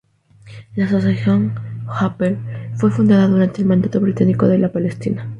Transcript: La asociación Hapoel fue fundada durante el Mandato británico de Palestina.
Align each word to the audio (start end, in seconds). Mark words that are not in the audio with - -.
La 0.75 0.85
asociación 0.85 1.53
Hapoel 1.87 2.39
fue 2.73 2.89
fundada 2.89 3.27
durante 3.27 3.61
el 3.61 3.67
Mandato 3.67 3.99
británico 3.99 4.47
de 4.47 4.67
Palestina. 4.67 5.29